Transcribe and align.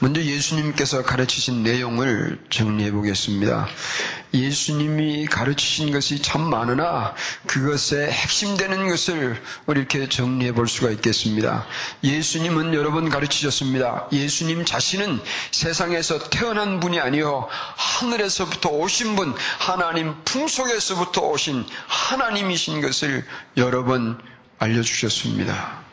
먼저 0.00 0.22
예수님께서 0.22 1.02
가르치신 1.02 1.64
내용을 1.64 2.38
정리해 2.50 2.92
보겠습니다. 2.92 3.68
예수님이 4.32 5.26
가르치신 5.26 5.90
것이 5.90 6.22
참 6.22 6.48
많으나 6.48 7.14
그것의 7.46 8.12
핵심되는 8.12 8.88
것을 8.88 9.42
이렇게 9.66 10.08
정리해 10.08 10.52
볼 10.52 10.68
수가 10.68 10.90
있겠습니다. 10.90 11.66
예수님은 12.04 12.74
여러 12.74 12.92
번 12.92 13.08
가르치셨습니다. 13.08 14.08
예수님 14.12 14.64
자신은 14.64 15.20
세상에서 15.50 16.28
태어난 16.28 16.78
분이 16.78 17.00
아니요 17.00 17.48
하늘에서부터 17.76 18.68
오신 18.68 19.16
분, 19.16 19.34
하나님 19.58 20.14
품속에서부터 20.24 21.22
오신 21.22 21.66
하나님이신 21.88 22.82
것을 22.82 23.26
여러 23.56 23.84
번 23.84 24.20
알려주셨습니다. 24.60 25.87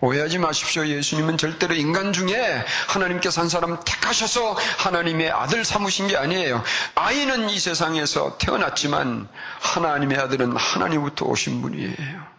오해하지 0.00 0.38
마십시오. 0.38 0.86
예수님은 0.86 1.38
절대로 1.38 1.74
인간 1.74 2.12
중에 2.12 2.64
하나님께서 2.88 3.40
한 3.40 3.48
사람 3.48 3.78
택하셔서 3.84 4.56
하나님의 4.78 5.30
아들 5.30 5.64
삼으신 5.64 6.08
게 6.08 6.16
아니에요. 6.16 6.62
아이는 6.94 7.50
이 7.50 7.58
세상에서 7.58 8.38
태어났지만 8.38 9.28
하나님의 9.60 10.18
아들은 10.18 10.56
하나님부터 10.56 11.26
오신 11.26 11.62
분이에요. 11.62 12.38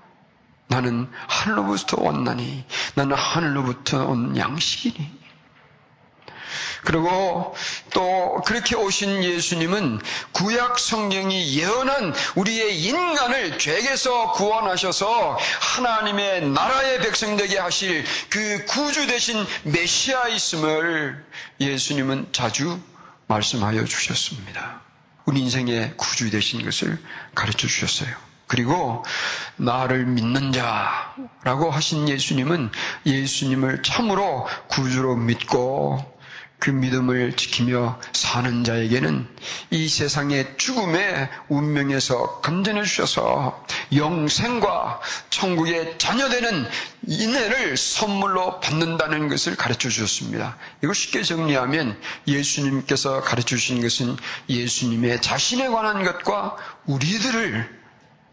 나는 0.68 1.10
하늘로부터 1.28 2.02
왔나니 2.02 2.64
나는 2.96 3.18
하늘로부터 3.18 4.06
온 4.06 4.38
양식이니 4.38 5.19
그리고 6.84 7.56
또 7.94 8.42
그렇게 8.46 8.76
오신 8.76 9.24
예수님은 9.24 10.02
구약 10.32 10.80
성경이 10.80 11.58
예언한 11.58 12.14
우리의 12.36 12.82
인간을 12.82 13.58
죄에서 13.58 14.32
구원하셔서 14.34 15.38
하나님의 15.62 16.50
나라의 16.50 17.00
백성 17.02 17.38
되게 17.38 17.58
하실 17.58 18.06
그 18.30 18.66
구주 18.66 19.08
되신 19.08 19.46
메시아있음을 19.64 21.26
예수님은 21.60 22.30
자주 22.32 22.80
말씀하여 23.28 23.86
주셨습니다. 23.86 24.82
우리 25.26 25.42
인생의 25.42 25.94
구주 25.98 26.32
되신 26.32 26.64
것을 26.64 26.98
가르쳐 27.36 27.68
주셨어요. 27.68 28.10
그리고 28.48 29.06
나를 29.58 30.08
믿는 30.08 30.52
자라고 30.52 31.70
하신 31.70 32.10
예수님은 32.10 32.72
예수님을 33.06 33.84
참으로 33.84 34.48
구주로 34.70 35.16
믿고 35.16 36.19
그 36.60 36.70
믿음을 36.72 37.38
지키며 37.38 38.00
사는 38.12 38.64
자에게는 38.66 39.28
이 39.72 39.88
세상의 39.88 40.58
죽음의 40.58 41.30
운명에서 41.48 42.42
건전해 42.42 42.84
주셔서 42.84 43.66
영생과 43.96 45.00
천국의 45.30 45.98
자녀되는 45.98 46.68
인해를 47.08 47.78
선물로 47.78 48.60
받는다는 48.60 49.30
것을 49.30 49.56
가르쳐 49.56 49.90
주셨습니다. 49.90 50.58
이걸 50.84 50.94
쉽게 50.94 51.24
정리하면 51.24 51.98
예수님께서 52.28 53.22
가르쳐 53.22 53.56
주신 53.56 53.82
것은 53.82 54.18
예수님의 54.50 55.22
자신에 55.22 55.70
관한 55.70 56.04
것과 56.04 56.58
우리들을 56.86 57.80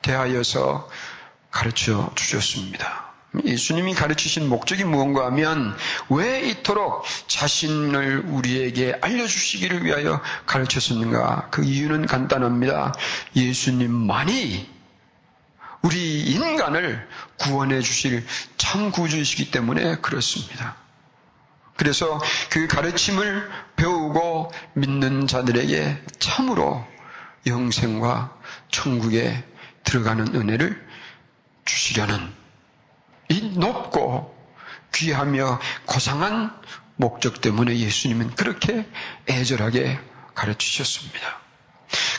대하여서 0.02 0.88
가르쳐 1.52 2.10
주셨습니다. 2.16 3.05
예수님이 3.44 3.94
가르치신 3.94 4.48
목적이 4.48 4.84
무언가 4.84 5.26
하면 5.26 5.76
왜 6.08 6.40
이토록 6.48 7.04
자신을 7.26 8.24
우리에게 8.26 8.98
알려주시기를 9.00 9.84
위하여 9.84 10.20
가르쳤었는가? 10.46 11.48
그 11.50 11.64
이유는 11.64 12.06
간단합니다. 12.06 12.94
예수님만이 13.34 14.68
우리 15.82 16.22
인간을 16.22 17.06
구원해 17.38 17.80
주실 17.80 18.26
참 18.56 18.90
구주이시기 18.90 19.50
때문에 19.50 19.96
그렇습니다. 19.96 20.76
그래서 21.76 22.20
그 22.50 22.66
가르침을 22.66 23.48
배우고 23.76 24.50
믿는 24.74 25.26
자들에게 25.26 26.02
참으로 26.18 26.84
영생과 27.46 28.36
천국에 28.70 29.44
들어가는 29.84 30.34
은혜를 30.34 30.84
주시려는 31.64 32.16
이 32.16 32.35
높고 33.56 34.34
귀하며 34.94 35.60
고상한 35.84 36.52
목적 36.96 37.40
때문에 37.40 37.76
예수님은 37.76 38.34
그렇게 38.34 38.86
애절하게 39.28 39.98
가르치셨습니다. 40.34 41.46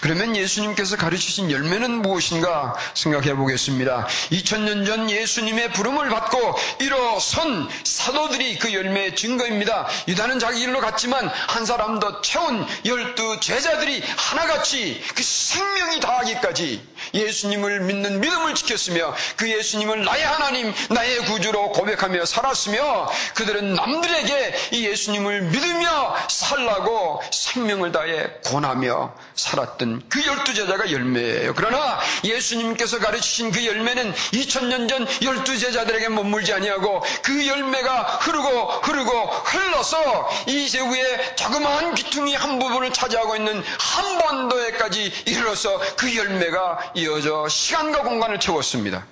그러면 0.02 0.36
예수님께서 0.36 0.96
가르치신 0.96 1.52
열매는 1.52 2.02
무엇인가 2.02 2.76
생각해 2.94 3.36
보겠습니다. 3.36 4.08
2000년 4.32 4.86
전 4.86 5.10
예수님의 5.10 5.74
부름을 5.74 6.10
받고 6.10 6.56
일어선 6.80 7.68
사도들이 7.84 8.60
그 8.60 8.74
열매의 8.74 9.16
증거입니다. 9.16 9.88
유다는 10.08 10.40
자기 10.40 10.60
길로 10.60 10.80
갔지만 10.80 11.28
한 11.28 11.66
사람 11.66 12.00
더 12.00 12.22
채운 12.22 12.66
열두 12.86 13.40
제자들이 13.42 14.02
하나같이 14.16 15.04
그 15.16 15.24
생명이 15.24 16.00
다하기까지 16.00 16.88
예수님을 17.18 17.82
믿는 17.82 18.20
믿음을 18.20 18.56
지켰으며 18.56 19.14
그 19.36 19.50
예수님을 19.50 20.04
나의 20.06 20.24
하나님, 20.24 20.74
나의 20.90 21.18
구주로 21.26 21.72
고백하며 21.72 22.26
살았으며 22.26 23.10
그들은 23.36 23.74
남들에게 23.74 24.56
이 24.72 24.88
예수님을 24.88 25.42
믿으며 25.44 26.16
살라고 26.30 27.22
생명을 27.32 27.92
다해 27.92 28.28
권하며 28.46 29.14
살았던 29.36 30.04
그 30.10 30.26
열두 30.26 30.54
제자가 30.54 30.92
열매예요. 30.92 31.54
그러나 31.56 32.00
예수님께서 32.24 33.00
가르치신 33.00 33.52
그 33.52 33.66
열매는 33.66 34.14
2000년 34.14 34.90
전 34.90 35.08
열두 35.22 35.58
제자들에게 35.58 36.10
머물지 36.10 36.54
아니하고 36.54 37.04
그 37.24 37.48
열매가 37.48 38.04
흐르고 38.22 38.68
흐르고 38.84 39.12
흘러서 39.28 40.30
이 40.48 40.68
세우의 40.68 41.36
자그마한 41.36 41.96
귀퉁이 41.96 42.36
한 42.36 42.60
부분을 42.60 42.92
차지하고 42.94 43.36
있는 43.36 43.64
한번도에까지 43.80 45.24
이르러서 45.26 45.80
그 45.96 46.16
열매가 46.16 46.92
이 46.96 47.07
어져 47.08 47.48
시간과 47.48 48.04
공간을 48.04 48.40
채웠습니다. 48.40 49.06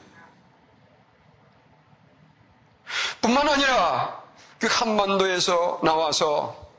뿐만 3.21 3.47
아니라 3.47 4.23
그 4.59 4.67
한반도에서 4.69 5.81
나와서 5.83 6.69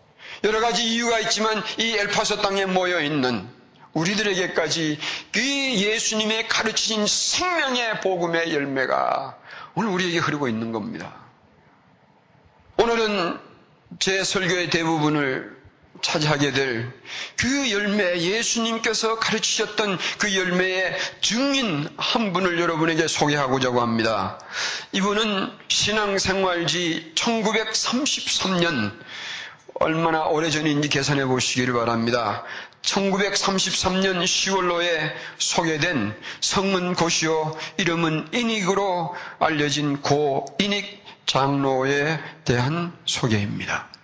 여러 0.45 0.61
가지 0.61 0.85
이유가 0.85 1.19
있지만 1.21 1.63
이 1.79 1.97
엘파소 1.97 2.41
땅에 2.41 2.67
모여 2.67 3.01
있는 3.01 3.49
우리들에게까지 3.93 4.99
그 5.33 5.41
예수님의 5.41 6.49
가르치신 6.49 7.07
생명의 7.07 8.01
복음의 8.01 8.55
열매가 8.55 9.39
오늘 9.75 9.91
우리에게 9.91 10.19
흐르고 10.19 10.49
있는 10.49 10.73
겁니다. 10.73 11.15
오늘은 12.79 13.41
제 13.99 14.23
설교의 14.23 14.71
대부분을 14.71 15.56
차지하게 16.03 16.53
될 16.53 16.93
그 17.37 17.71
열매, 17.71 18.19
예수님께서 18.21 19.19
가르치셨던 19.19 19.99
그 20.19 20.35
열매의 20.35 20.97
증인 21.21 21.89
한 21.97 22.33
분을 22.33 22.59
여러분에게 22.61 23.07
소개하고자 23.09 23.71
합니다. 23.73 24.39
이분은 24.93 25.51
신앙생활지 25.69 27.13
1933년 27.15 28.93
얼마나 29.75 30.25
오래전인지 30.25 30.89
계산해 30.89 31.27
보시기를 31.27 31.75
바랍니다. 31.75 32.45
1933년 32.83 34.23
10월로에 34.25 35.13
소개된 35.39 36.15
성은 36.41 36.95
고시오 36.95 37.57
이름은 37.77 38.29
인익으로 38.33 39.15
알려진 39.41 40.01
고 40.01 40.47
인익 40.59 41.05
장로에 41.27 42.19
대한 42.45 42.97
소개입니다. 43.05 43.96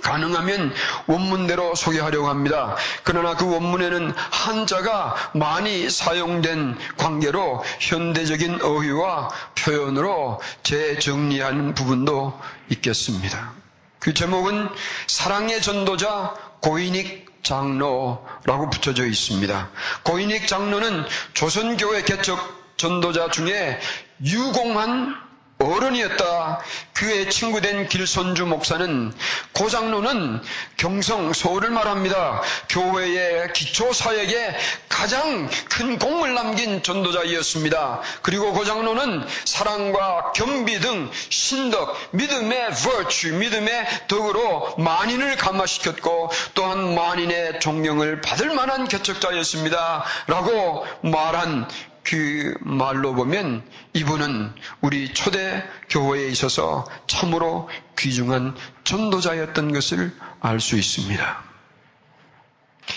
가능하면 0.00 0.74
원문대로 1.06 1.74
소개하려고 1.74 2.28
합니다. 2.28 2.76
그러나 3.04 3.36
그 3.36 3.50
원문에는 3.50 4.12
한자가 4.16 5.14
많이 5.34 5.90
사용된 5.90 6.78
관계로 6.96 7.62
현대적인 7.80 8.62
어휘와 8.62 9.30
표현으로 9.54 10.40
재정리하는 10.62 11.74
부분도 11.74 12.38
있겠습니다. 12.70 13.52
그 13.98 14.14
제목은 14.14 14.68
사랑의 15.06 15.62
전도자 15.62 16.34
고인익 16.60 17.42
장로라고 17.42 18.70
붙여져 18.70 19.06
있습니다. 19.06 19.70
고인익 20.04 20.46
장로는 20.46 21.04
조선교회 21.34 22.02
개척 22.02 22.62
전도자 22.76 23.30
중에 23.30 23.78
유공한 24.24 25.21
어른이었다. 25.62 26.60
그의 26.92 27.30
친구 27.30 27.60
된 27.60 27.88
길선주 27.88 28.46
목사는 28.46 29.12
고장로는 29.52 30.42
경성 30.76 31.32
서울을 31.32 31.70
말합니다. 31.70 32.42
교회의 32.68 33.52
기초 33.52 33.92
사역에 33.92 34.54
가장 34.88 35.48
큰 35.70 35.98
공을 35.98 36.34
남긴 36.34 36.82
전도자이었습니다. 36.82 38.00
그리고 38.22 38.52
고장로는 38.52 39.26
사랑과 39.44 40.32
겸비 40.32 40.80
등 40.80 41.10
신덕, 41.28 41.96
믿음의 42.12 42.74
virtue, 42.74 43.36
믿음의 43.38 44.06
덕으로 44.08 44.76
만인을 44.78 45.36
감화시켰고 45.36 46.30
또한 46.54 46.94
만인의 46.94 47.60
존경을 47.60 48.20
받을 48.20 48.54
만한 48.54 48.86
개척자였습니다. 48.86 50.04
라고 50.26 50.86
말한 51.02 51.68
그 52.04 52.54
말로 52.60 53.14
보면 53.14 53.62
이분은 53.92 54.52
우리 54.80 55.12
초대 55.12 55.62
교회에 55.88 56.28
있어서 56.28 56.84
참으로 57.06 57.68
귀중한 57.98 58.56
전도자였던 58.84 59.72
것을 59.72 60.12
알 60.40 60.60
수 60.60 60.76
있습니다. 60.76 61.42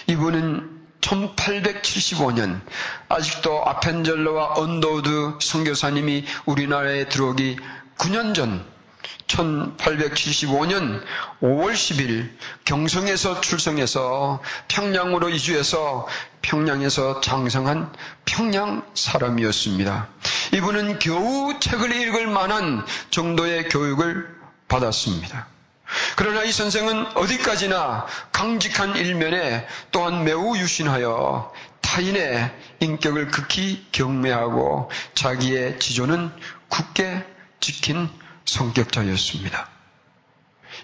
이분은 0.07 0.75
1875년 1.01 2.61
아직도 3.09 3.67
아펜젤러와 3.67 4.53
언더우드 4.55 5.37
선교사님이 5.39 6.25
우리나라에 6.45 7.07
들어오기 7.09 7.57
9년 7.97 8.33
전 8.33 8.65
1875년 9.27 11.03
5월 11.41 11.73
10일 11.73 12.29
경성에서 12.63 13.41
출생해서 13.41 14.41
평양으로 14.67 15.29
이주해서 15.29 16.07
평양에서 16.41 17.21
장성한 17.21 17.91
평양 18.25 18.85
사람이었습니다. 18.93 20.07
이분은 20.53 20.99
겨우 20.99 21.59
책을 21.59 21.95
읽을 21.95 22.27
만한 22.27 22.85
정도의 23.09 23.69
교육을 23.69 24.35
받았습니다. 24.67 25.47
그러나 26.15 26.43
이 26.43 26.51
선생은 26.51 27.15
어디까지나 27.15 28.05
강직한 28.31 28.95
일면에 28.95 29.67
또한 29.91 30.23
매우 30.23 30.57
유신하여 30.57 31.53
타인의 31.81 32.51
인격을 32.79 33.27
극히 33.27 33.85
경매하고 33.91 34.89
자기의 35.13 35.79
지조는 35.79 36.31
굳게 36.69 37.23
지킨 37.59 38.09
성격자였습니다. 38.45 39.69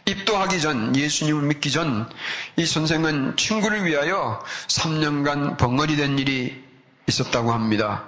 입도하기 0.06 0.62
전, 0.62 0.96
예수님을 0.96 1.44
믿기 1.44 1.72
전, 1.72 2.10
이 2.56 2.66
선생은 2.66 3.38
친구를 3.38 3.86
위하여 3.86 4.44
3년간 4.68 5.58
벙어리 5.58 5.96
된 5.96 6.18
일이 6.18 6.64
있었다고 7.08 7.52
합니다. 7.52 8.08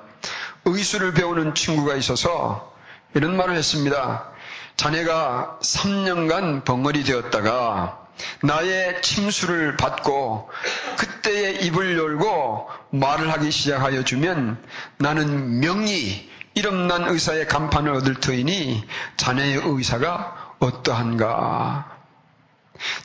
의수를 0.65 1.13
배우는 1.13 1.55
친구가 1.55 1.95
있어서 1.95 2.73
이런 3.15 3.37
말을 3.37 3.55
했습니다. 3.55 4.29
자네가 4.77 5.59
3년간 5.61 6.63
벙어리 6.63 7.03
되었다가 7.03 7.99
나의 8.41 9.01
침수를 9.01 9.77
받고 9.77 10.49
그때의 10.97 11.65
입을 11.65 11.97
열고 11.97 12.69
말을 12.91 13.31
하기 13.33 13.51
시작하여 13.51 14.03
주면 14.03 14.63
나는 14.97 15.59
명의 15.59 16.29
이름난 16.55 17.09
의사의 17.09 17.47
간판을 17.47 17.91
얻을 17.93 18.15
터이니 18.15 18.85
자네의 19.17 19.61
의사가 19.63 20.55
어떠한가? 20.59 21.97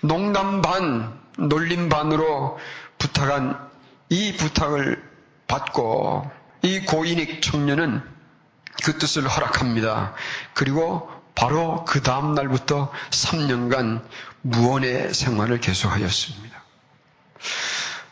농담 0.03 0.62
반, 0.62 1.19
놀림 1.39 1.89
반으로 1.89 2.59
부탁한 2.99 3.69
이 4.11 4.37
부탁을 4.37 5.03
받고 5.47 6.31
이 6.62 6.81
고인익 6.81 7.43
청년은 7.43 8.03
그 8.85 8.99
뜻을 8.99 9.29
허락합니다. 9.29 10.15
그리고 10.55 11.11
바로 11.35 11.85
그 11.85 12.03
다음 12.03 12.35
날부터 12.35 12.93
3년간 13.11 14.03
무언의 14.43 15.15
생활을 15.15 15.61
계속하였습니다. 15.61 16.59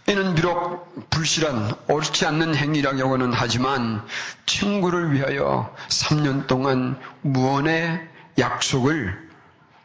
이는 0.08 0.34
비록 0.36 1.10
불실한 1.10 1.74
옳지 1.88 2.26
않는 2.26 2.54
행위라고는 2.54 3.32
하지만 3.32 4.06
친구를 4.46 5.12
위하여 5.12 5.74
3년 5.88 6.46
동안 6.46 6.98
무언의 7.22 8.08
약속을 8.38 9.26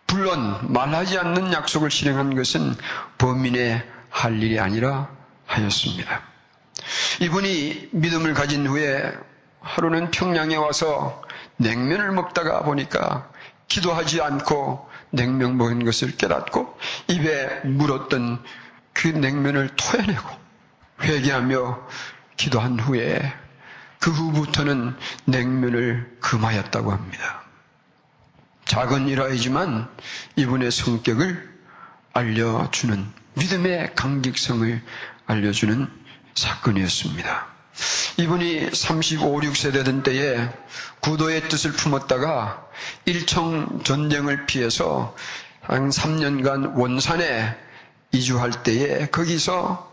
물론 0.08 0.74
말하지 0.74 1.18
않는 1.18 1.54
약속을 1.54 1.90
실행한 1.90 2.36
것은 2.36 2.76
범인의 3.18 3.84
할 4.10 4.44
일이 4.44 4.60
아니라 4.60 5.10
하였습니다. 5.48 6.22
이분이 7.22 7.90
믿음을 7.92 8.34
가진 8.34 8.68
후에 8.68 9.14
하루는 9.62 10.12
평양에 10.12 10.56
와서 10.56 11.22
냉면을 11.58 12.12
먹다가 12.12 12.64
보니까 12.64 13.30
기도하지 13.68 14.22
않고 14.22 14.88
냉면 15.12 15.58
먹은 15.58 15.86
것을 15.86 16.18
깨닫고 16.18 16.78
입에 17.08 17.62
물었던 17.64 18.44
그 18.94 19.08
냉면을 19.08 19.70
토해내고 19.76 20.30
회개하며 21.02 21.88
기도한 22.38 22.80
후에 22.80 23.34
그 24.00 24.12
후부터는 24.12 24.96
냉면을 25.26 26.18
금하였다고 26.22 26.92
합니다. 26.92 27.42
작은 28.66 29.08
일화이지만 29.08 29.90
이분의 30.36 30.72
성격을 30.72 31.52
알려주는 32.14 33.06
믿음의 33.36 33.96
강직성을 33.96 34.82
알려주는 35.28 35.88
사건이었습니다. 36.36 37.48
이분이 38.18 38.72
35, 38.74 39.40
6세 39.42 39.74
되던 39.74 40.04
때에 40.04 40.50
구도의 41.00 41.48
뜻을 41.48 41.72
품었다가 41.72 42.68
일청 43.06 43.84
전쟁을 43.84 44.46
피해서 44.46 45.16
한 45.62 45.90
3년간 45.90 46.76
원산에 46.78 47.56
이주할 48.12 48.64
때에 48.64 49.08
거기서 49.08 49.92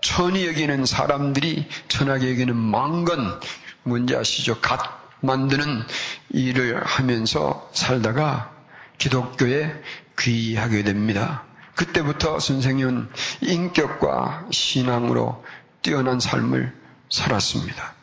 천이 0.00 0.46
여기는 0.46 0.84
사람들이 0.84 1.66
천하게 1.88 2.30
여기는 2.30 2.54
망건 2.54 3.40
문제 3.84 4.16
아시죠? 4.16 4.60
갓 4.60 4.80
만드는 5.20 5.82
일을 6.30 6.84
하면서 6.84 7.70
살다가 7.72 8.52
기독교에 8.98 9.82
귀하게 10.18 10.82
됩니다. 10.82 11.44
그때부터 11.74 12.38
선생님은 12.38 13.08
인격과 13.40 14.46
신앙으로 14.50 15.44
뛰어난 15.82 16.20
삶을 16.20 16.72
살았습니다. 17.10 17.94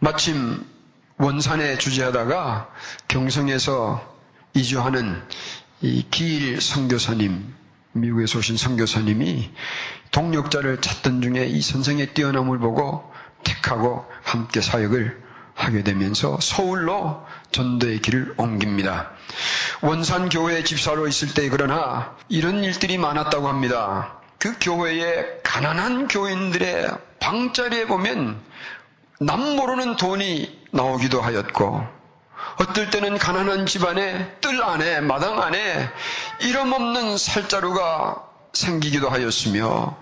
마침 0.00 0.64
원산에 1.18 1.78
주재하다가 1.78 2.70
경성에서 3.08 4.16
이주하는 4.54 5.22
이 5.80 6.04
기일 6.10 6.60
선교사님 6.60 7.54
미국에서 8.00 8.38
오신 8.38 8.56
선교사님이 8.56 9.50
동력자를 10.10 10.80
찾던 10.80 11.22
중에 11.22 11.46
이 11.46 11.60
선생의 11.60 12.14
뛰어남을 12.14 12.58
보고 12.58 13.12
택하고 13.44 14.04
함께 14.22 14.60
사역을 14.60 15.22
하게 15.54 15.82
되면서 15.82 16.38
서울로 16.40 17.26
전도의 17.50 18.00
길을 18.00 18.34
옮깁니다. 18.36 19.10
원산 19.82 20.28
교회 20.28 20.62
집사로 20.62 21.08
있을 21.08 21.34
때 21.34 21.48
그러나 21.48 22.16
이런 22.28 22.62
일들이 22.62 22.96
많았다고 22.96 23.48
합니다. 23.48 24.20
그 24.38 24.54
교회에 24.60 25.40
가난한 25.42 26.08
교인들의 26.08 26.90
방자리에 27.18 27.86
보면 27.86 28.40
남 29.20 29.56
모르는 29.56 29.96
돈이 29.96 30.66
나오기도 30.70 31.20
하였고 31.20 31.97
어떨 32.58 32.90
때는 32.90 33.18
가난한 33.18 33.66
집안에 33.66 34.36
뜰 34.40 34.62
안에 34.62 35.00
마당 35.00 35.40
안에 35.40 35.88
이름 36.40 36.72
없는 36.72 37.16
살자루가 37.16 38.24
생기기도 38.52 39.08
하였으며 39.08 39.96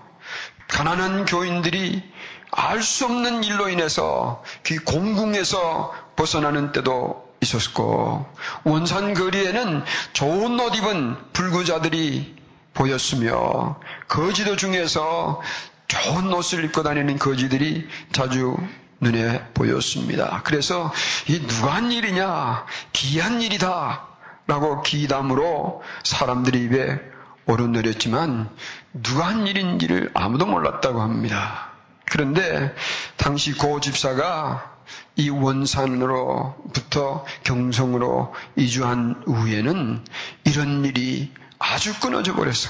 가난한 0.67 1.25
교인들이 1.25 2.03
알 2.51 2.81
수 2.81 3.05
없는 3.05 3.43
일로 3.43 3.69
인해서 3.69 4.43
그 4.63 4.77
공궁에서 4.83 5.93
벗어나는 6.15 6.71
때도 6.71 7.27
있었고 7.41 8.25
원산 8.63 9.13
거리에는 9.13 9.83
좋은 10.13 10.59
옷 10.59 10.75
입은 10.75 11.15
불구자들이 11.33 12.35
보였으며 12.73 13.79
거지도 14.07 14.55
중에서 14.55 15.41
좋은 15.87 16.33
옷을 16.33 16.63
입고 16.65 16.83
다니는 16.83 17.17
거지들이 17.19 17.87
자주 18.11 18.57
눈에 18.99 19.45
보였습니다. 19.53 20.41
그래서 20.43 20.91
이 21.27 21.45
누가 21.45 21.75
한 21.75 21.91
일이냐? 21.91 22.65
기한 22.93 23.41
일이다. 23.41 24.07
라고 24.47 24.81
기담으로 24.81 25.83
사람들이 26.03 26.63
입에 26.65 26.99
오르내렸지만 27.45 28.49
누가 28.93 29.27
한 29.27 29.45
일인지를 29.45 30.11
아무도 30.13 30.45
몰랐다고 30.45 31.01
합니다. 31.01 31.71
그런데 32.05 32.73
당시 33.17 33.53
고 33.53 33.79
집사가 33.81 34.77
이 35.17 35.29
원산으로부터 35.29 37.25
경성으로 37.43 38.33
이주한 38.55 39.23
후에는 39.25 40.05
이런 40.45 40.85
일이 40.85 41.33
아주 41.59 41.99
끊어져 41.99 42.35
버려서 42.35 42.69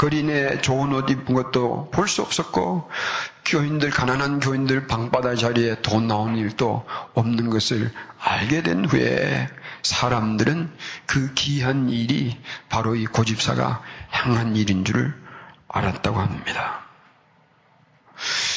거리내 0.00 0.62
좋은 0.62 0.94
옷 0.94 1.10
입은 1.10 1.34
것도 1.34 1.90
볼 1.90 2.08
수 2.08 2.22
없었고 2.22 2.88
교인들 3.44 3.90
가난한 3.90 4.40
교인들 4.40 4.86
방바다 4.86 5.34
자리에 5.34 5.82
돈 5.82 6.06
나오는 6.06 6.36
일도 6.36 6.86
없는 7.14 7.50
것을 7.50 7.92
알게 8.18 8.62
된 8.62 8.86
후에 8.86 9.48
사람들은 9.82 10.70
그 11.06 11.34
귀한 11.34 11.90
일이 11.90 12.38
바로 12.68 12.94
이 12.94 13.04
고집사가 13.04 13.82
행한 14.14 14.56
일인 14.56 14.84
줄을 14.84 15.14
알았다고 15.68 16.18
합니다. 16.18 16.86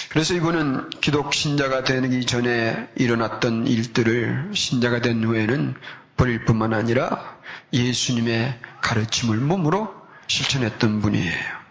그래서 0.10 0.34
이분은 0.36 0.92
기독 1.02 1.34
신자가 1.34 1.84
되기 1.84 2.26
전에 2.26 2.88
일어났던 2.96 3.68
일들을 3.68 4.52
신자가 4.54 5.02
된 5.02 5.24
후에는 5.24 5.76
버릴 6.16 6.46
뿐만 6.46 6.74
아니라 6.74 7.38
예수님의 7.74 8.60
가르침을 8.82 9.38
몸으로 9.38 10.03
실천했던 10.28 11.02
분이에요. 11.02 11.64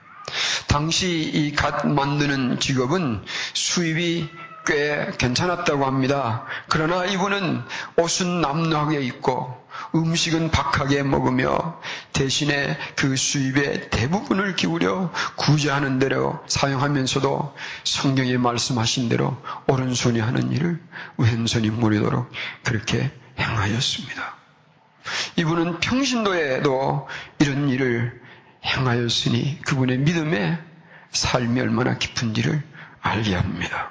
당시 0.69 1.31
이 1.35 1.53
갓 1.55 1.87
만드는 1.87 2.59
직업은 2.61 3.25
수입이 3.55 4.31
꽤 4.65 5.11
괜찮았다고 5.19 5.85
합니다. 5.85 6.45
그러나 6.69 7.05
이분은 7.05 7.63
옷은 7.97 8.41
남루하게 8.41 9.01
입고 9.03 9.61
음식은 9.95 10.51
박하게 10.53 11.03
먹으며 11.03 11.81
대신에 12.13 12.79
그 12.95 13.17
수입의 13.17 13.91
대부분을 13.91 14.55
기울여 14.55 15.13
구제하는 15.37 15.99
대로 15.99 16.39
사용하면서도 16.47 17.55
성경에 17.85 18.37
말씀하신 18.37 19.09
대로 19.09 19.37
오른손이 19.67 20.21
하는 20.21 20.53
일을 20.53 20.81
왼손이 21.19 21.71
무리도록 21.71 22.31
그렇게 22.63 23.11
행하였습니다. 23.39 24.37
이분은 25.37 25.81
평신도에도 25.81 27.09
이런 27.41 27.69
일을 27.69 28.22
행하였으니 28.65 29.61
그분의 29.63 29.99
믿음의 29.99 30.59
삶이 31.11 31.61
얼마나 31.61 31.99
깊은지를 31.99 32.63
알게 33.01 33.35
합니다. 33.35 33.91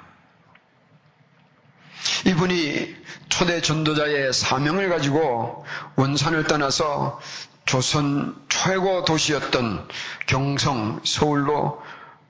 이분이 2.26 2.96
초대 3.28 3.60
전도자의 3.60 4.32
사명을 4.32 4.88
가지고 4.88 5.64
원산을 5.96 6.44
떠나서 6.44 7.20
조선 7.64 8.36
최고 8.48 9.04
도시였던 9.04 9.88
경성 10.26 11.00
서울로 11.04 11.80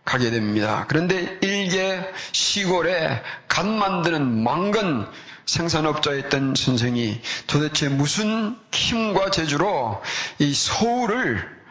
가게 0.04 0.30
됩니다. 0.30 0.84
그런데 0.88 1.38
일개 1.42 2.02
시골에 2.32 3.22
간 3.48 3.78
만드는 3.78 4.42
망건 4.42 5.10
생산업자였던 5.46 6.54
선생이 6.56 7.20
도대체 7.46 7.88
무슨 7.88 8.56
힘과 8.72 9.30
재주로 9.30 10.02
이 10.38 10.52
서울을 10.54 11.61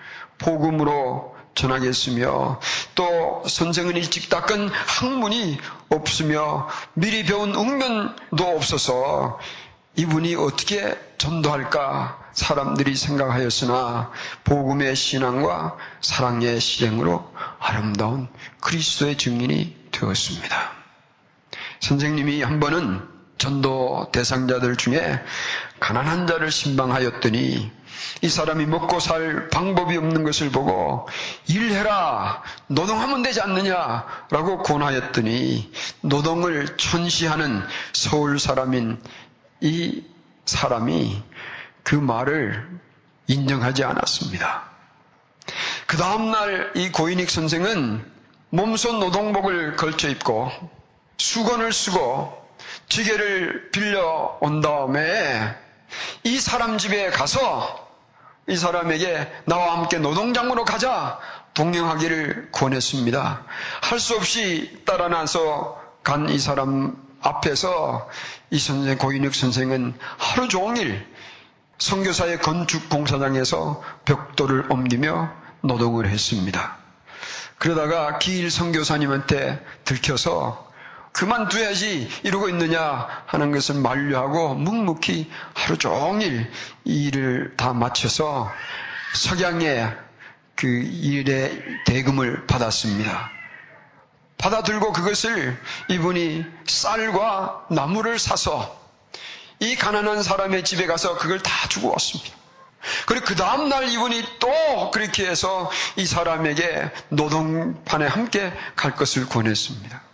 복음으로 0.42 1.36
전하겠으며 1.56 2.60
또 2.96 3.44
선생은 3.48 3.96
일찍 3.98 4.30
닦은 4.30 4.70
학문이 4.70 5.60
없으며 5.90 6.68
미리 6.94 7.24
배운 7.24 7.56
응면도 7.56 8.46
없어서 8.46 9.40
이분이 9.96 10.36
어떻게 10.36 10.98
전도할까 11.18 12.18
사람들이 12.34 12.96
생각하였으나 12.96 14.12
복음의 14.46 14.96
신앙과 14.96 15.78
사랑의 16.00 16.62
실행으로 16.62 17.32
아름다운 17.60 18.30
그리스도의 18.62 19.18
증인이 19.18 19.90
되었습니다. 19.92 20.72
선생님이 21.82 22.42
한 22.42 22.60
번은 22.60 23.06
전도 23.38 24.10
대상자들 24.14 24.78
중에 24.78 25.20
가난한 25.80 26.28
자를 26.28 26.52
신방하였더니 26.52 27.72
이 28.22 28.30
사람이 28.30 28.66
먹고 28.66 29.00
살 29.00 29.50
방법이 29.50 29.98
없는 29.98 30.24
것을 30.24 30.52
보고 30.52 31.08
일해라 31.48 32.44
노동하면 32.68 33.22
되지 33.22 33.42
않느냐라고 33.42 34.64
권하였더니 34.64 35.72
노동을 36.02 36.78
천시하는 36.78 37.64
서울 37.94 38.40
사람인 38.40 39.02
이 39.62 40.04
사람이 40.46 41.24
그 41.84 41.96
말을 41.96 42.68
인정하지 43.28 43.84
않았습니다. 43.84 44.70
그 45.88 45.98
다음날 45.98 46.72
이 46.76 46.92
고인익 46.92 47.30
선생은 47.30 48.06
몸소 48.50 48.94
노동복을 48.94 49.76
걸쳐 49.76 50.10
입고 50.10 50.52
수건을 51.18 51.72
쓰고 51.72 52.42
지게를 52.90 53.72
빌려 53.72 54.38
온 54.42 54.62
다음에 54.62 55.56
이 56.24 56.40
사람 56.40 56.78
집에 56.78 57.10
가서 57.10 57.81
이 58.48 58.56
사람에게 58.58 59.32
나와 59.46 59.78
함께 59.78 59.98
노동장으로 59.98 60.66
가자 60.66 61.20
동행하기를 61.54 62.50
권했습니다. 62.52 63.44
할 63.82 64.00
수 64.00 64.16
없이 64.16 64.82
따라 64.86 65.08
나서 65.10 65.80
간 66.04 66.28
이 66.30 66.40
사람 66.40 66.96
앞에서 67.22 68.10
이 68.50 68.58
선생 68.58 68.98
고인혁 68.98 69.36
선생은 69.36 69.94
하루 70.18 70.48
종일 70.48 71.08
선교사의 71.78 72.40
건축 72.42 72.90
공사장에서 72.90 73.82
벽돌을 74.06 74.72
옮기며 74.72 75.32
노동을 75.62 76.08
했습니다. 76.10 76.78
그러다가 77.60 78.18
기일 78.18 78.50
선교사님한테 78.50 79.64
들켜서 79.86 80.71
그만둬야지 81.14 82.10
이러고 82.24 82.50
있느냐 82.50 83.08
하는 83.26 83.52
것을 83.52 83.76
만류하고 83.76 84.56
묵묵히 84.56 85.30
하루 85.54 85.78
종일 85.78 86.50
이 86.86 87.06
일을 87.08 87.56
다 87.58 87.74
마쳐서 87.74 88.52
석양에 89.16 89.88
그 90.56 90.68
일의 90.68 91.62
대금을 91.86 92.48
받았습니다. 92.48 93.30
받아 94.38 94.64
들고 94.64 94.92
그것을 94.94 95.60
이분이 95.90 96.46
쌀과 96.66 97.68
나무를 97.70 98.18
사서 98.18 98.80
이 99.60 99.76
가난한 99.76 100.24
사람의 100.24 100.64
집에 100.64 100.88
가서 100.88 101.18
그걸 101.18 101.40
다 101.40 101.68
주고 101.68 101.92
왔습니다. 101.92 102.36
그리고 103.06 103.26
그 103.26 103.36
다음날 103.36 103.90
이분이 103.90 104.40
또 104.40 104.92
그렇게 104.92 105.28
해서 105.28 105.70
이 105.98 106.06
사람에게 106.06 106.90
노동판에 107.10 108.08
함께 108.08 108.52
갈 108.76 108.96
것을 108.96 109.28
권했습니다. 109.28 110.11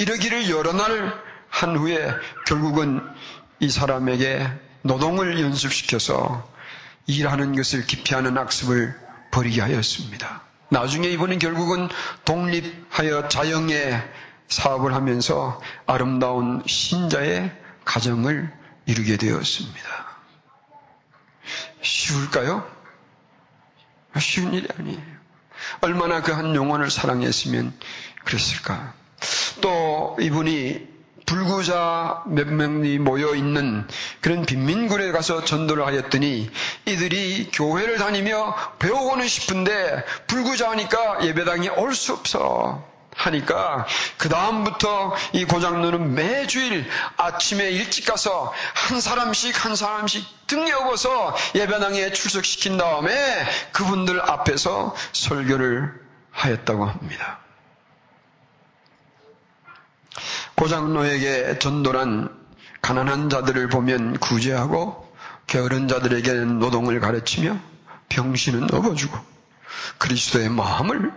이러기를 0.00 0.50
여러 0.50 0.72
날 0.72 1.30
한 1.50 1.76
후에 1.76 2.10
결국은 2.46 3.02
이 3.58 3.68
사람에게 3.68 4.48
노동을 4.82 5.38
연습시켜서 5.40 6.48
일하는 7.06 7.54
것을 7.54 7.86
기피하는 7.86 8.38
악습을 8.38 8.98
버리게 9.32 9.60
하였습니다. 9.60 10.42
나중에 10.70 11.08
이분은 11.08 11.38
결국은 11.40 11.88
독립하여 12.24 13.28
자영의 13.28 14.00
사업을 14.48 14.94
하면서 14.94 15.60
아름다운 15.86 16.62
신자의 16.66 17.52
가정을 17.84 18.52
이루게 18.86 19.16
되었습니다. 19.16 20.06
쉬울까요? 21.82 22.68
쉬운 24.18 24.54
일이 24.54 24.66
아니에요. 24.78 25.02
얼마나 25.82 26.22
그 26.22 26.32
한 26.32 26.54
영혼을 26.54 26.90
사랑했으면 26.90 27.74
그랬을까? 28.24 28.94
또 29.60 30.16
이분이 30.20 30.88
불구자 31.26 32.24
몇 32.26 32.48
명이 32.48 32.98
모여 32.98 33.36
있는 33.36 33.86
그런 34.20 34.44
빈민굴에 34.44 35.12
가서 35.12 35.44
전도를 35.44 35.86
하였더니 35.86 36.50
이들이 36.86 37.50
교회를 37.52 37.98
다니며 37.98 38.56
배우고는 38.80 39.28
싶은데 39.28 40.04
불구자 40.26 40.70
하니까 40.70 41.24
예배당에 41.24 41.68
올 41.68 41.94
수 41.94 42.12
없어. 42.14 42.90
하니까 43.14 43.86
그 44.16 44.28
다음부터 44.28 45.14
이 45.32 45.44
고장로는 45.44 46.14
매주일 46.14 46.88
아침에 47.16 47.68
일찍 47.70 48.06
가서 48.06 48.52
한 48.74 49.00
사람씩 49.00 49.64
한 49.64 49.76
사람씩 49.76 50.24
업어서 50.80 51.36
예배당에 51.54 52.12
출석시킨 52.12 52.78
다음에 52.78 53.12
그분들 53.72 54.20
앞에서 54.20 54.94
설교를 55.12 55.92
하였다고 56.30 56.86
합니다. 56.86 57.40
고장로에게 60.60 61.58
전도란 61.58 62.28
가난한 62.82 63.30
자들을 63.30 63.70
보면 63.70 64.18
구제하고 64.18 65.10
게으른 65.46 65.88
자들에게는 65.88 66.58
노동을 66.58 67.00
가르치며 67.00 67.58
병신은 68.10 68.74
업어주고 68.74 69.18
그리스도의 69.96 70.50
마음을 70.50 71.14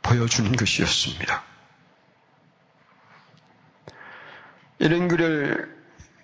보여주는 0.00 0.50
것이었습니다. 0.50 1.42
이런 4.78 5.08
글을 5.08 5.76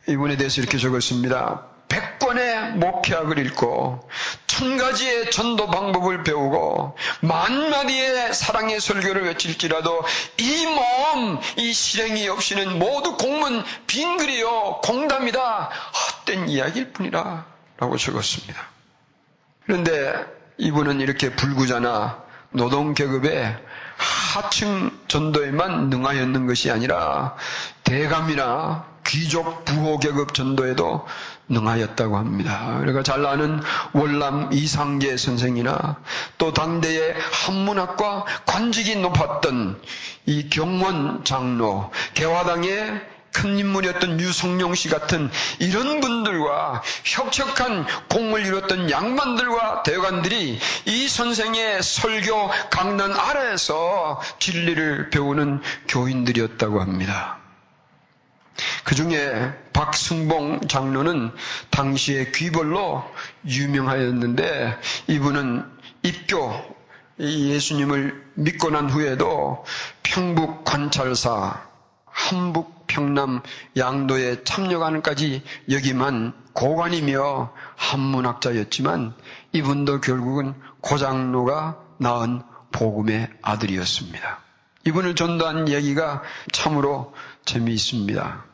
이분에 0.09 0.39
대해서 0.39 0.63
이렇게 0.63 0.79
적었습니다. 0.79 1.67
백권의 1.89 2.77
목회학을 2.77 3.39
읽고 3.49 4.09
천 4.53 4.77
가지의 4.77 5.31
전도 5.31 5.69
방법을 5.69 6.25
배우고 6.25 6.95
만 7.21 7.71
마디의 7.71 8.35
사랑의 8.35 8.81
설교를 8.81 9.25
외칠지라도 9.25 10.05
이 10.37 10.67
마음, 10.67 11.39
이 11.57 11.73
실행이 11.73 12.29
없이는 12.29 12.79
모두 12.79 13.17
공문 13.17 13.65
빈글이요 13.87 14.81
공담이다 14.85 15.71
헛된 16.27 16.51
이야기일 16.51 16.93
뿐이라 16.93 17.47
라고 17.79 17.97
적었습니다. 17.97 18.63
그런데 19.65 20.27
이분은 20.59 21.01
이렇게 21.01 21.35
불구자나 21.35 22.23
노동계급의 22.51 23.57
하층 23.97 24.91
전도에만 25.09 25.89
능하였는 25.89 26.47
것이 26.47 26.71
아니라 26.71 27.37
대감이나 27.85 28.85
귀족 29.07 29.65
부호 29.65 29.99
계급 29.99 30.35
전도에도 30.35 31.07
능하였다고 31.49 32.17
합니다. 32.17 32.77
그러니까 32.79 33.03
잘 33.03 33.25
아는 33.27 33.61
월남 33.93 34.53
이상계 34.53 35.17
선생이나 35.17 35.97
또 36.39 36.53
당대의 36.53 37.15
한문학과 37.33 38.25
관직이 38.47 38.97
높았던 38.97 39.81
이 40.27 40.49
경원 40.49 41.25
장로, 41.25 41.91
개화당의 42.15 43.13
큰 43.33 43.59
인물이었던 43.59 44.21
유성룡 44.21 44.75
씨 44.75 44.89
같은 44.89 45.31
이런 45.59 46.01
분들과 46.01 46.83
혁혁한 47.05 47.87
공을 48.11 48.47
이뤘던 48.47 48.91
양반들과 48.91 49.83
대관들이 49.83 50.59
이 50.85 51.09
선생의 51.09 51.83
설교 51.83 52.51
강단 52.71 53.13
아래에서 53.13 54.21
진리를 54.39 55.11
배우는 55.11 55.63
교인들이었다고 55.89 56.81
합니다. 56.81 57.42
그 58.85 58.95
중에 58.95 59.53
박승봉 59.73 60.69
장로는 60.69 61.33
당시의 61.71 62.33
귀벌로 62.33 63.05
유명하였는데 63.47 64.79
이분은 65.09 65.65
입교 66.03 66.77
예수님을 67.19 68.25
믿고 68.35 68.71
난 68.71 68.91
후에도 68.91 69.65
평북 70.03 70.65
관찰사 70.65 71.67
한북 72.05 72.87
평남 72.87 73.41
양도에 73.77 74.45
참여하는까지 74.45 75.43
여기만 75.71 76.35
고관이며 76.53 77.53
한문학자였지만 77.77 79.15
이분도 79.53 80.03
결국은 80.03 80.55
고장로가 80.83 81.79
낳은 81.99 82.43
복음의 82.73 83.31
아들이었습니다. 83.41 84.41
이분을 84.87 85.15
전도한 85.15 85.69
얘기가 85.69 86.23
참으로 86.53 87.15
재미있습니다. 87.45 88.45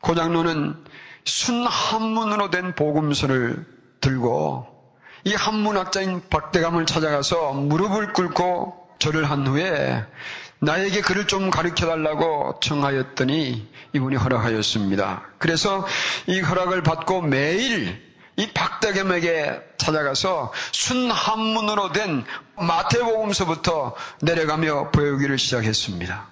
고장로는 0.00 0.84
순 1.24 1.66
한문으로 1.66 2.50
된 2.50 2.74
복음서를 2.74 3.64
들고 4.00 4.66
이 5.24 5.34
한문학자인 5.34 6.22
박대감을 6.28 6.86
찾아가서 6.86 7.52
무릎을 7.52 8.12
꿇고 8.12 8.96
절을 8.98 9.30
한 9.30 9.46
후에 9.46 10.04
나에게 10.58 11.00
글을 11.00 11.26
좀 11.26 11.50
가르쳐 11.50 11.86
달라고 11.86 12.60
청하였더니 12.60 13.68
이분이 13.94 14.16
허락하였습니다. 14.16 15.22
그래서 15.38 15.86
이 16.26 16.40
허락을 16.40 16.82
받고 16.82 17.22
매일 17.22 18.00
이 18.36 18.48
박대겸에게 18.52 19.60
찾아가서 19.76 20.52
순한문으로 20.72 21.92
된 21.92 22.24
마태복음서부터 22.56 23.94
내려가며 24.22 24.90
배우기를 24.90 25.38
시작했습니다. 25.38 26.31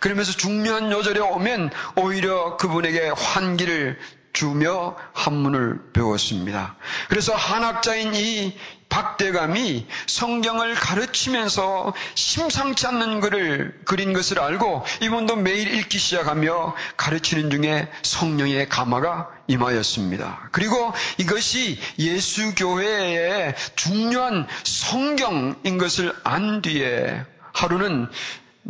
그러면서 0.00 0.32
중요한 0.32 0.90
요절에 0.90 1.20
오면 1.20 1.70
오히려 1.96 2.56
그분에게 2.56 3.10
환기를 3.16 3.98
주며 4.32 4.96
한문을 5.12 5.92
배웠습니다. 5.92 6.76
그래서 7.08 7.34
한학자인 7.34 8.14
이 8.14 8.56
박대감이 8.88 9.86
성경을 10.06 10.74
가르치면서 10.74 11.94
심상치 12.14 12.86
않는 12.88 13.20
글을 13.20 13.82
그린 13.84 14.12
것을 14.12 14.40
알고 14.40 14.84
이분도 15.00 15.36
매일 15.36 15.72
읽기 15.74 15.98
시작하며 15.98 16.74
가르치는 16.96 17.50
중에 17.50 17.88
성령의 18.02 18.68
감화가 18.68 19.30
임하였습니다. 19.46 20.48
그리고 20.52 20.92
이것이 21.18 21.78
예수교회의 21.98 23.54
중요한 23.76 24.46
성경인 24.64 25.78
것을 25.78 26.12
안 26.24 26.60
뒤에 26.60 27.24
하루는 27.52 28.08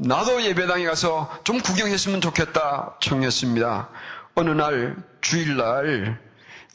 나도 0.02 0.42
예배당에 0.42 0.86
가서 0.86 1.30
좀 1.44 1.60
구경했으면 1.60 2.22
좋겠다 2.22 2.96
청했습니다. 3.02 3.88
어느 4.34 4.50
날 4.50 4.96
주일날 5.20 6.18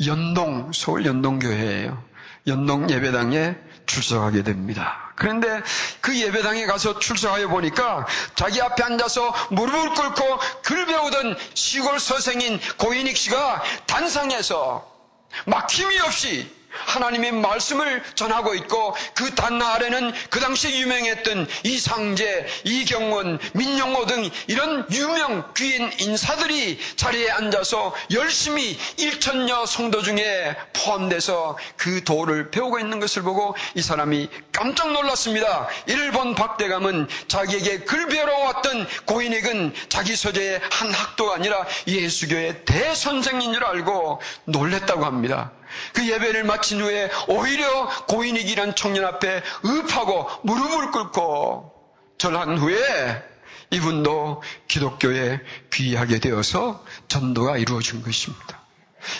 연동 0.06 0.72
서울 0.72 1.08
연동교회예요. 1.08 2.04
연동 2.46 2.88
예배당에 2.88 3.56
출석하게 3.88 4.44
됩니다. 4.44 5.12
그런데 5.16 5.64
그 6.02 6.16
예배당에 6.16 6.68
가서 6.68 7.00
출석하여 7.00 7.48
보니까 7.48 8.06
자기 8.36 8.62
앞에 8.62 8.84
앉아서 8.84 9.34
무릎을 9.50 9.90
꿇고 9.96 10.40
글 10.62 10.86
배우던 10.86 11.36
시골 11.56 12.00
서생인 12.00 12.60
고인익 12.78 13.18
씨가 13.18 13.64
단상에서 13.88 14.86
막힘이 15.48 16.00
없이 16.02 16.55
하나님의 16.86 17.32
말씀을 17.34 18.04
전하고 18.16 18.56
있고 18.56 18.96
그 19.14 19.34
단나 19.36 19.76
아래는 19.76 20.14
그 20.30 20.40
당시 20.40 20.80
유명했던 20.80 21.48
이상재, 21.64 22.46
이경원, 22.64 23.40
민영호 23.54 24.06
등 24.06 24.30
이런 24.48 24.86
유명 24.92 25.54
귀인 25.56 25.92
인사들이 26.00 26.80
자리에 26.96 27.30
앉아서 27.32 27.94
열심히 28.12 28.78
일천여 28.98 29.66
성도 29.66 30.02
중에 30.02 30.56
포함돼서 30.74 31.58
그 31.78 32.04
도를 32.04 32.52
배우고 32.52 32.80
있는 32.80 33.00
것을 33.00 33.24
보고 33.24 33.56
이 33.74 33.82
사람이 33.82 34.30
깜짝 34.52 34.92
놀랐습니다. 34.92 35.68
이를 35.88 36.12
본 36.12 36.36
박대감은 36.36 37.08
자기에게 37.28 37.80
글 37.80 38.08
배우러 38.08 38.38
왔던 38.40 38.88
고인익은 39.06 39.74
자기 39.90 40.16
서재의 40.16 40.62
한 40.72 40.92
학도가 40.92 41.36
아니라 41.36 41.66
예수교의 41.88 42.66
대선생인 42.66 43.54
줄 43.54 43.64
알고 43.64 44.22
놀랬다고 44.46 45.06
합니다. 45.06 45.52
그 45.94 46.08
예배를 46.08 46.44
마친 46.44 46.82
후에 46.82 47.10
오히려 47.28 47.88
고인이기란 48.08 48.76
청년 48.76 49.06
앞에 49.06 49.42
읍하고 49.66 50.30
무릎을 50.44 50.92
꿇고 50.92 51.74
절한 52.18 52.58
후에 52.58 53.24
이분도 53.72 54.42
기독교에 54.68 55.40
귀하게 55.74 56.20
되어서 56.20 56.84
전도가 57.08 57.58
이루어진 57.58 58.02
것입니다. 58.04 58.62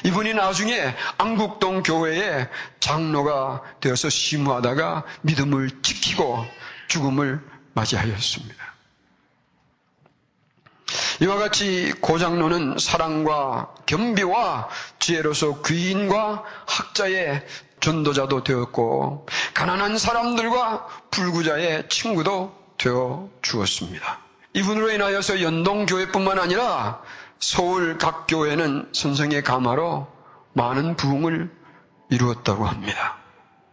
이분이 0.04 0.34
나중에 0.34 0.96
안국동 1.18 1.84
교회의 1.84 2.50
장로가 2.80 3.62
되어서 3.82 4.10
심무하다가 4.10 5.04
믿음을 5.22 5.82
지키고 5.82 6.46
죽음을 6.88 7.42
맞이하였습니다. 7.74 8.65
이와 11.22 11.38
같이 11.38 11.94
고장로는 12.02 12.78
사랑과 12.78 13.74
겸비와 13.86 14.68
지혜로서 15.00 15.62
귀인과 15.62 16.44
학자의 16.66 17.46
전도자도 17.80 18.44
되었고 18.44 19.26
가난한 19.54 19.98
사람들과 19.98 20.88
불구자의 21.12 21.88
친구도 21.90 22.56
되어 22.78 23.30
주었습니다. 23.42 24.20
이분으로 24.54 24.92
인하여서 24.92 25.42
연동교회뿐만 25.42 26.40
아니라 26.40 27.02
서울 27.40 27.98
각 27.98 28.26
교회는 28.28 28.90
선생의 28.94 29.44
감화로 29.44 30.08
많은 30.54 30.96
부흥을 30.96 31.52
이루었다고 32.10 32.66
합니다. 32.66 33.18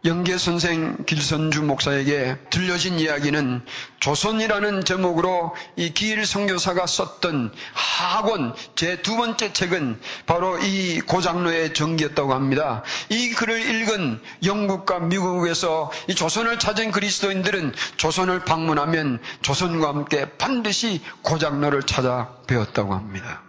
영계 0.05 0.37
선생 0.37 1.05
길선주 1.05 1.63
목사에게 1.63 2.37
들려진 2.49 2.99
이야기는 2.99 3.63
조선이라는 4.01 4.83
제목으로 4.83 5.55
이 5.77 5.93
기일 5.93 6.25
선교사가 6.25 6.85
썼던 6.87 7.53
학원 7.73 8.53
제 8.75 8.97
두 9.01 9.15
번째 9.15 9.53
책은 9.53 9.99
바로 10.25 10.57
이 10.57 10.99
고장로의 11.01 11.73
전기였다고 11.73 12.33
합니다. 12.33 12.83
이 13.09 13.29
글을 13.31 13.61
읽은 13.61 14.19
영국과 14.43 14.99
미국에서 14.99 15.91
이 16.09 16.15
조선을 16.15 16.59
찾은 16.59 16.91
그리스도인들은 16.91 17.73
조선을 17.97 18.41
방문하면 18.43 19.19
조선과 19.41 19.87
함께 19.87 20.25
반드시 20.37 21.01
고장로를 21.21 21.83
찾아 21.83 22.35
배웠다고 22.47 22.93
합니다. 22.93 23.41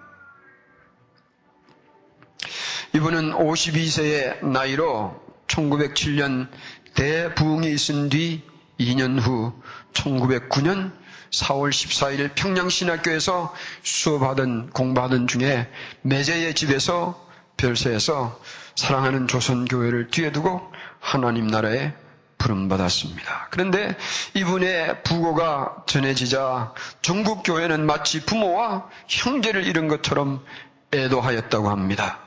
이분은 2.94 3.32
52세의 3.32 4.44
나이로 4.46 5.23
1907년 5.46 6.48
대부흥이 6.94 7.70
있은 7.72 8.09
뒤 8.09 8.42
2년 8.78 9.20
후 9.20 9.52
1909년 9.92 10.92
4월 11.30 11.70
14일 11.70 12.35
평양신학교에서 12.35 13.54
수업하던 13.83 14.70
공부하던 14.70 15.26
중에 15.26 15.68
매제의 16.02 16.54
집에서 16.54 17.26
별세에서 17.57 18.40
사랑하는 18.76 19.26
조선교회를 19.28 20.09
뒤에 20.11 20.33
두고 20.33 20.61
하나님 21.00 21.46
나라에 21.46 21.92
부름받았습니다. 22.38 23.48
그런데 23.50 23.96
이분의 24.35 25.02
부고가 25.02 25.85
전해지자 25.87 26.74
전국교회는 27.02 27.87
마치 27.87 28.24
부모와 28.24 28.88
형제를 29.09 29.64
잃은 29.66 29.88
것처럼 29.88 30.44
애도하였다고 30.92 31.70
합니다. 31.70 32.23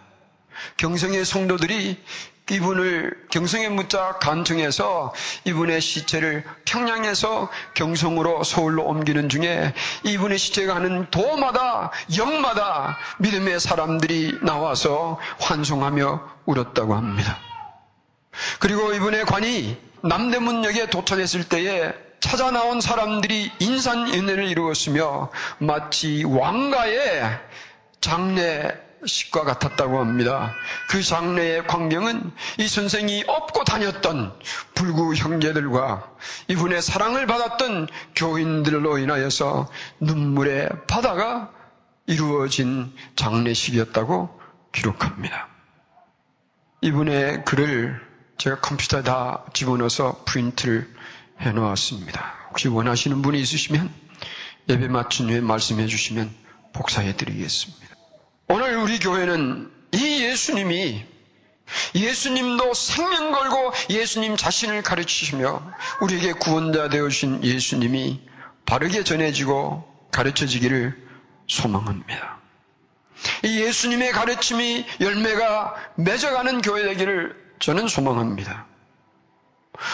경성의 0.77 1.25
성도들이 1.25 2.01
이분을 2.49 3.27
경성에 3.29 3.67
묻자 3.69 4.19
간청해서 4.19 5.13
이분의 5.43 5.81
시체를 5.81 6.45
평양에서 6.65 7.49
경성으로 7.73 8.43
서울로 8.43 8.83
옮기는 8.83 9.27
중에 9.27 9.73
이분의 10.03 10.37
시체가 10.37 10.75
가는 10.75 11.09
도마다 11.11 11.91
역마다 12.17 12.97
믿음의 13.19 13.59
사람들이 13.59 14.39
나와서 14.43 15.19
환송하며 15.39 16.29
울었다고 16.45 16.95
합니다. 16.95 17.37
그리고 18.59 18.93
이분의 18.93 19.25
관이 19.25 19.77
남대문역에 20.01 20.89
도착했을 20.89 21.43
때에 21.49 21.93
찾아 22.19 22.51
나온 22.51 22.81
사람들이 22.81 23.51
인산인해를 23.59 24.47
이루었으며 24.47 25.29
마치 25.59 26.23
왕가의 26.23 27.39
장례 27.99 28.86
식과 29.05 29.43
같았다고 29.43 29.99
합니다. 29.99 30.53
그 30.89 31.03
장래의 31.03 31.67
광경은 31.67 32.31
이 32.57 32.67
선생이 32.67 33.25
업고 33.27 33.63
다녔던 33.63 34.33
불구 34.73 35.13
형제들과 35.13 36.11
이분의 36.47 36.81
사랑을 36.81 37.27
받았던 37.27 37.87
교인들로 38.15 38.97
인하여서 38.97 39.69
눈물의 39.99 40.69
바다가 40.87 41.51
이루어진 42.07 42.93
장례식이었다고 43.15 44.39
기록합니다. 44.71 45.49
이분의 46.81 47.43
글을 47.45 47.99
제가 48.37 48.59
컴퓨터에 48.61 49.03
다 49.03 49.43
집어넣어서 49.53 50.23
프린트를 50.25 50.95
해 51.41 51.51
놓았습니다. 51.51 52.35
혹시 52.49 52.67
원하시는 52.67 53.21
분이 53.21 53.39
있으시면 53.41 53.93
예배 54.69 54.87
마친 54.87 55.29
후에 55.29 55.41
말씀해 55.41 55.87
주시면 55.87 56.33
복사해 56.73 57.15
드리겠습니다. 57.15 57.96
오늘 58.49 58.77
우리 58.77 58.97
교회는 58.99 59.69
이 59.91 60.23
예수님이 60.23 61.05
예수님도 61.93 62.73
생명 62.73 63.31
걸고 63.33 63.73
예수님 63.89 64.37
자신을 64.37 64.83
가르치시며 64.83 65.61
우리에게 66.01 66.31
구원자 66.33 66.87
되어주신 66.87 67.43
예수님이 67.43 68.21
바르게 68.65 69.03
전해지고 69.03 69.85
가르쳐지기를 70.11 70.95
소망합니다. 71.47 72.37
이 73.43 73.59
예수님의 73.59 74.13
가르침이 74.13 74.85
열매가 75.01 75.75
맺어가는 75.95 76.61
교회 76.61 76.83
되기를 76.83 77.35
저는 77.59 77.89
소망합니다. 77.89 78.65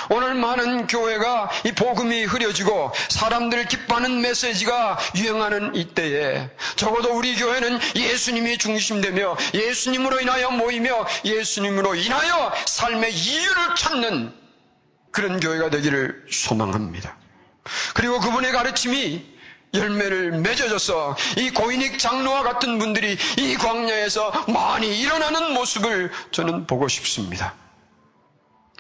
오늘 0.10 0.34
많은 0.36 0.88
교회가 0.88 1.50
이 1.66 1.72
복음이 1.72 2.24
흐려지고 2.26 2.92
사람들 3.10 3.68
기뻐하는 3.68 4.22
메시지가 4.22 5.00
유행하는 5.18 5.76
이때에 5.76 6.50
적어도 6.76 7.14
우리 7.18 7.36
교회는 7.36 7.80
예수님이 7.96 8.58
중심되며 8.58 9.38
예수님으로 9.54 10.22
인하여 10.22 10.52
모이며 10.52 11.06
예수님으로 11.26 11.96
인하여 11.96 12.54
삶의 12.66 13.14
이유를 13.14 13.76
찾는 13.76 14.34
그런 15.12 15.40
교회가 15.40 15.70
되기를 15.70 16.26
소망합니다. 16.32 17.18
그리고 17.94 18.20
그분의 18.20 18.52
가르침이 18.52 19.34
열매를 19.74 20.32
맺어져서 20.40 21.16
이 21.38 21.50
고인익 21.50 21.98
장로와 21.98 22.44
같은 22.44 22.78
분들이 22.78 23.18
이 23.38 23.56
광야에서 23.56 24.46
많이 24.48 25.00
일어나는 25.00 25.54
모습을 25.54 26.12
저는 26.32 26.68
보고 26.68 26.88
싶습니다. 26.88 27.56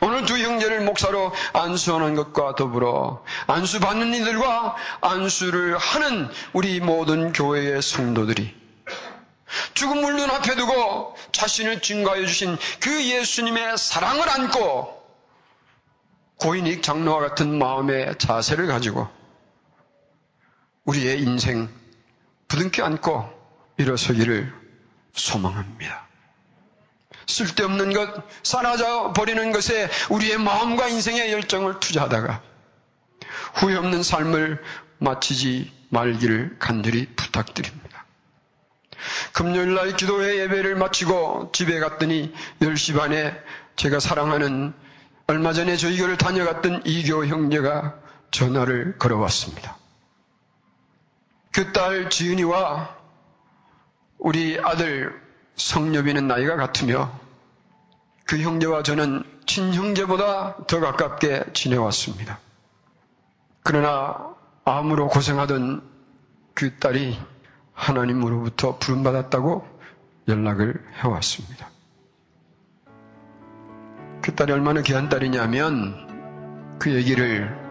오늘 0.02 0.26
두 0.26 0.38
형제를 0.38 0.82
목사로 0.82 1.32
안수하는 1.54 2.16
것과 2.16 2.56
더불어 2.56 3.24
안수 3.48 3.80
받는 3.80 4.14
이들과 4.14 4.76
안수를 5.02 5.78
하는 5.78 6.30
우리 6.52 6.80
모든 6.80 7.32
교회의 7.32 7.82
성도들이 7.82 8.54
죽음을 9.76 10.16
눈앞에 10.16 10.56
두고 10.56 11.16
자신을 11.32 11.82
증가해 11.82 12.26
주신 12.26 12.58
그 12.80 13.06
예수님의 13.06 13.78
사랑을 13.78 14.28
안고 14.30 15.04
고인익 16.38 16.84
장로와 16.84 17.20
같은 17.22 17.58
마음의 17.58 18.18
자세를 18.18 18.68
가지고 18.68 19.08
우리의 20.86 21.22
인생 21.22 21.70
부둥켜 22.48 22.84
안고 22.84 23.30
일어서기를 23.78 24.54
소망합니다. 25.14 26.08
쓸데없는 27.28 27.94
것, 27.94 28.24
사라져 28.44 29.14
버리는 29.14 29.52
것에 29.52 29.90
우리의 30.10 30.38
마음과 30.38 30.88
인생의 30.88 31.32
열정을 31.32 31.80
투자하다가 31.80 32.42
후회 33.56 33.76
없는 33.76 34.04
삶을 34.04 34.62
마치지 35.00 35.72
말기를 35.90 36.58
간절히 36.60 37.08
부탁드립니다. 37.16 38.06
금요일 39.34 39.74
날 39.76 39.96
기도회 39.96 40.38
예배를 40.40 40.76
마치고 40.76 41.52
집에 41.54 41.80
갔더니 41.80 42.34
10시 42.62 42.98
반에 42.98 43.36
제가 43.76 44.00
사랑하는 44.00 44.74
얼마 45.28 45.54
전에 45.54 45.76
저희 45.78 45.98
교를 45.98 46.18
다녀갔던 46.18 46.84
이교 46.86 47.26
형제가 47.28 47.96
전화를 48.32 48.98
걸어왔습니다. 48.98 49.78
그 51.52 51.72
딸 51.72 52.10
지은이와 52.10 52.98
우리 54.18 54.60
아들 54.60 55.23
성녀비는 55.56 56.28
나이가 56.28 56.56
같으며 56.56 57.12
그 58.26 58.40
형제와 58.40 58.84
저는 58.84 59.24
친형제보다 59.46 60.66
더 60.68 60.80
가깝게 60.80 61.46
지내왔습니다. 61.54 62.40
그러나 63.64 64.34
암으로 64.66 65.10
고생하던 65.10 65.84
그 66.54 66.78
딸이 66.78 67.20
하나님으로부터 67.74 68.78
부름받았다고 68.78 69.68
연락을 70.28 70.84
해왔습니다. 71.02 71.70
그 74.22 74.34
딸이 74.36 74.54
얼마나 74.54 74.82
귀한 74.82 75.10
딸이냐면 75.10 76.78
그 76.80 76.94
얘기를 76.94 77.62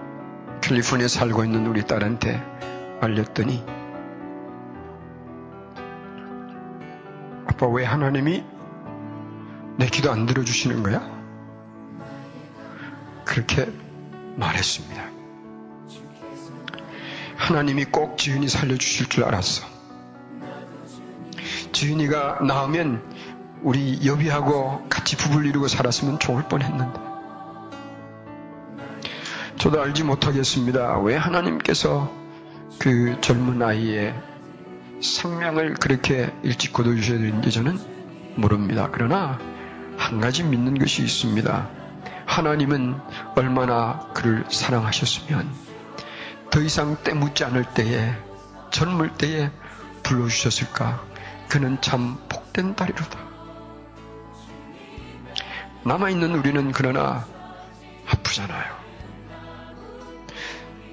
캘리포니아에 0.61 1.09
살고 1.09 1.45
있는 1.45 1.67
우리 1.67 1.87
딸한테 1.87 2.43
알렸더니 3.01 3.65
아빠 7.63 7.69
왜 7.69 7.85
하나님이 7.85 8.43
내 9.77 9.87
기도 9.87 10.11
안 10.11 10.27
들어주시는 10.27 10.83
거야? 10.83 11.01
그렇게 13.25 13.71
말했습니다. 14.35 15.01
하나님이 17.37 17.85
꼭 17.85 18.19
지은이 18.19 18.49
살려주실 18.49 19.09
줄 19.11 19.23
알았어. 19.23 19.65
지은이가 21.71 22.41
나오면 22.41 23.01
우리 23.63 24.05
여비하고 24.05 24.89
같이 24.89 25.17
부부를 25.17 25.47
이루고 25.47 25.69
살았으면 25.69 26.19
좋을 26.19 26.43
뻔했는데. 26.49 26.99
저도 29.59 29.81
알지 29.81 30.03
못하겠습니다. 30.03 30.99
왜 30.99 31.15
하나님께서 31.15 32.13
그 32.81 33.17
젊은 33.21 33.63
아이의 33.63 34.32
생명을 35.03 35.75
그렇게 35.75 36.33
일찍 36.43 36.73
거둬주셔야 36.73 37.19
되는지 37.19 37.51
저는 37.51 37.79
모릅니다. 38.37 38.89
그러나 38.91 39.39
한 39.99 40.21
가지 40.21 40.45
믿는 40.45 40.79
것이 40.79 41.03
있습니다. 41.03 41.69
하나님은 42.27 42.99
얼마나 43.35 44.09
그를 44.15 44.45
사랑하셨으면 44.49 45.53
더 46.51 46.61
이상 46.61 46.97
때묻지 47.03 47.45
않을 47.45 47.65
때에 47.75 48.15
젊을 48.71 49.15
때에 49.15 49.51
불러주셨을까? 50.03 51.05
그는 51.49 51.79
참 51.81 52.19
복된 52.29 52.77
딸이로다. 52.77 53.19
남아있는 55.85 56.35
우리는 56.37 56.73
그러나 56.73 57.27
아프잖아요. 58.07 58.83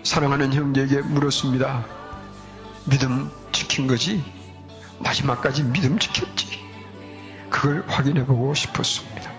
사랑하는 0.03 0.51
형제에게 0.53 1.01
물었습니다. 1.01 1.85
믿음 2.85 3.29
지킨 3.69 3.85
거지? 3.85 4.23
마지막까지 4.97 5.63
믿음 5.63 5.99
지켰지? 5.99 6.59
그걸 7.49 7.85
확인해 7.87 8.25
보고 8.25 8.53
싶었습니다. 8.53 9.31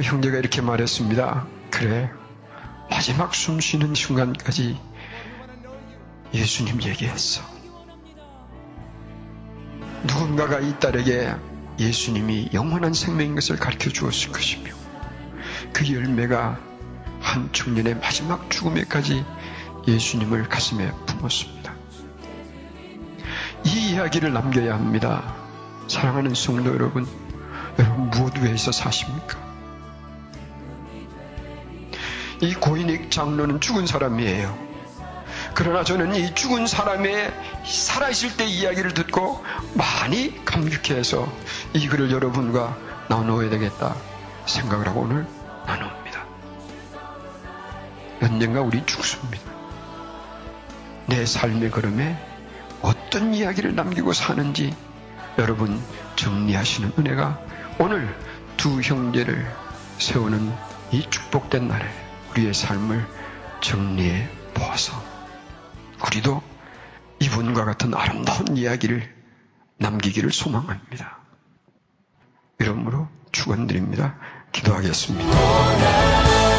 형제가 0.00 0.38
이렇게 0.38 0.60
말했습니다. 0.60 1.46
그래, 1.70 2.10
마지막 2.88 3.34
숨 3.34 3.60
쉬는 3.60 3.94
순간까지 3.94 4.80
예수님 6.32 6.80
얘기했어. 6.82 7.42
누군가가 10.04 10.60
이 10.60 10.78
딸에게 10.78 11.34
예수님이 11.78 12.50
영원한 12.54 12.94
생명인 12.94 13.34
것을 13.34 13.56
가르쳐 13.56 13.90
주었을 13.90 14.30
것이며 14.30 14.72
그 15.72 15.92
열매가 15.92 16.58
한 17.20 17.52
청년의 17.52 17.96
마지막 17.96 18.48
죽음에까지 18.50 19.24
예수님을 19.88 20.48
가슴에 20.48 20.90
품었습니다. 21.06 21.55
이 23.96 23.98
이야기를 23.98 24.30
남겨야 24.30 24.74
합니다. 24.74 25.34
사랑하는 25.88 26.34
성도 26.34 26.74
여러분, 26.74 27.06
여러분 27.78 28.10
무엇 28.10 28.36
위해서 28.36 28.70
사십니까? 28.70 29.38
이 32.42 32.52
고인익 32.52 33.10
장로는 33.10 33.58
죽은 33.62 33.86
사람이에요. 33.86 34.54
그러나 35.54 35.82
저는 35.82 36.14
이 36.14 36.34
죽은 36.34 36.66
사람의 36.66 37.32
살아있을 37.64 38.36
때 38.36 38.44
이야기를 38.44 38.92
듣고 38.92 39.42
많이 39.72 40.44
감격해서 40.44 41.26
이 41.72 41.88
글을 41.88 42.10
여러분과 42.10 42.76
나누어야 43.08 43.48
되겠다 43.48 43.96
생각을 44.44 44.88
하고 44.88 45.00
오늘 45.00 45.26
나눕니다. 45.66 46.26
언젠가 48.20 48.60
우리 48.60 48.84
죽습니다. 48.84 49.50
내 51.06 51.24
삶의 51.24 51.70
걸음에 51.70 52.35
어떤 52.86 53.34
이야기를 53.34 53.74
남기고 53.74 54.12
사는지 54.12 54.72
여러분 55.38 55.82
정리하시는 56.14 56.92
은혜가 56.96 57.40
오늘 57.80 58.16
두 58.56 58.80
형제를 58.80 59.44
세우는 59.98 60.52
이 60.92 61.02
축복된 61.10 61.66
날에 61.66 61.84
우리의 62.30 62.54
삶을 62.54 63.04
정리해 63.60 64.28
보아서 64.54 64.92
우리도 66.06 66.40
이분과 67.18 67.64
같은 67.64 67.92
아름다운 67.92 68.56
이야기를 68.56 69.02
남기기를 69.78 70.30
소망합니다. 70.30 71.18
이러므로 72.60 73.08
축원드립니다. 73.32 74.14
기도하겠습니다. 74.52 76.55